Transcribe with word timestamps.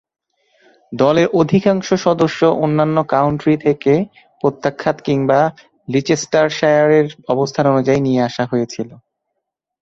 দলের 0.91 1.27
অধিকাংশ 1.33 1.87
সদস্য 2.05 2.41
অন্যান্য 2.63 2.97
কাউন্টি 3.07 3.53
থেকে 3.57 3.93
প্রত্যাখ্যাত 4.43 4.97
কিংবা 5.01 5.39
লিচেস্টারশায়ারের 5.87 7.07
অবস্থান 7.29 7.65
অনুযায়ী 7.67 7.99
নিয়ে 8.01 8.21
আসা 8.21 8.43
হয়েছিল। 8.51 8.89